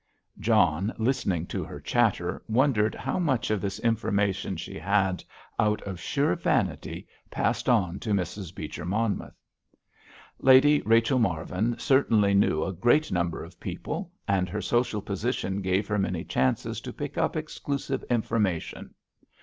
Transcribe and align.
John, 0.39 0.91
listening 0.97 1.45
to 1.49 1.63
her 1.63 1.79
chatter, 1.79 2.41
wondered 2.47 2.95
how 2.95 3.19
much 3.19 3.51
of 3.51 3.61
this 3.61 3.77
information 3.81 4.57
she 4.57 4.79
had, 4.79 5.23
out 5.59 5.79
of 5.83 5.99
sheer 5.99 6.33
vanity, 6.35 7.07
passed 7.29 7.69
on 7.69 7.99
to 7.99 8.09
Mrs. 8.09 8.55
Beecher 8.55 8.83
Monmouth. 8.83 9.39
Lady 10.39 10.81
Rachel 10.87 11.19
Marvin 11.19 11.75
certainly 11.77 12.33
knew 12.33 12.63
a 12.63 12.73
great 12.73 13.11
number 13.11 13.43
of 13.43 13.59
people, 13.59 14.11
and 14.27 14.49
her 14.49 14.59
social 14.59 15.01
position 15.03 15.61
gave 15.61 15.87
her 15.87 15.99
many 15.99 16.23
chances 16.23 16.81
to 16.81 16.91
pick 16.91 17.15
up 17.15 17.35
exclusive 17.35 18.01
information. 18.09 18.95